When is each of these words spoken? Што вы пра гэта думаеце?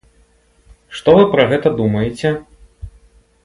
Што 0.99 1.15
вы 1.19 1.27
пра 1.35 1.47
гэта 1.53 1.75
думаеце? 1.79 2.29